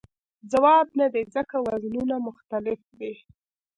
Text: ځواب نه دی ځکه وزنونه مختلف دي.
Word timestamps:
ځواب 0.51 0.87
نه 0.99 1.07
دی 1.13 1.23
ځکه 1.35 1.55
وزنونه 1.67 2.15
مختلف 2.27 2.81
دي. 2.99 3.13